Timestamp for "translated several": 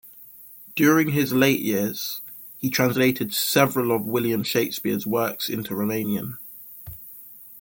2.71-3.91